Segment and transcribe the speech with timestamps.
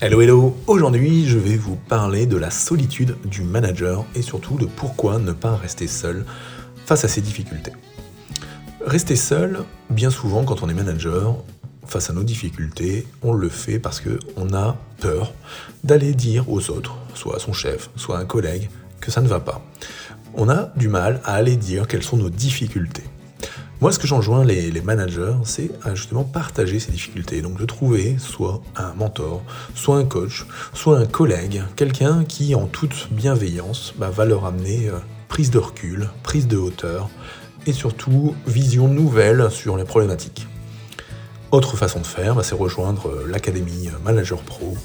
[0.00, 4.66] Hello hello, aujourd'hui je vais vous parler de la solitude du manager et surtout de
[4.66, 6.24] pourquoi ne pas rester seul
[6.86, 7.72] face à ces difficultés.
[8.84, 11.36] Rester seul, bien souvent quand on est manager,
[11.86, 15.34] face à nos difficultés, on le fait parce qu'on a peur
[15.84, 18.70] d'aller dire aux autres, soit à son chef, soit à un collègue,
[19.00, 19.62] que ça ne va pas.
[20.34, 23.04] On a du mal à aller dire quelles sont nos difficultés.
[23.82, 27.42] Moi, ce que j'enjoins les, managers, c'est à justement partager ces difficultés.
[27.42, 29.42] Donc de trouver soit un mentor,
[29.74, 34.88] soit un coach, soit un collègue, quelqu'un qui, en toute bienveillance, bah, va leur amener
[34.88, 37.10] euh, prise de recul, prise de hauteur
[37.66, 40.46] et surtout vision nouvelle sur les problématiques.
[41.50, 44.76] Autre façon de faire, bah, c'est rejoindre euh, l'académie Manager Pro,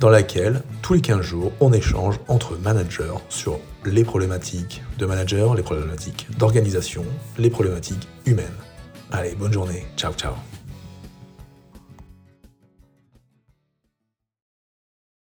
[0.00, 5.54] dans laquelle tous les 15 jours, on échange entre managers sur les problématiques de manager,
[5.54, 7.04] les problématiques d'organisation,
[7.38, 8.46] les problématiques humaines.
[9.12, 10.34] Allez, bonne journée, ciao ciao